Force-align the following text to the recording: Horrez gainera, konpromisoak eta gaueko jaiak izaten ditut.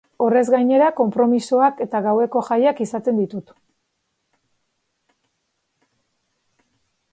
Horrez 0.25 0.47
gainera, 0.51 0.85
konpromisoak 0.99 1.83
eta 1.85 2.01
gaueko 2.05 2.43
jaiak 2.47 2.81
izaten 2.87 3.21
ditut. 3.21 3.53